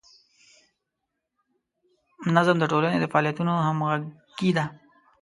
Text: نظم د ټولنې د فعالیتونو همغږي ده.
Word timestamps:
نظم 2.35 2.55
د 2.59 2.65
ټولنې 2.71 2.97
د 2.99 3.05
فعالیتونو 3.11 3.53
همغږي 3.67 4.51
ده. 4.57 4.65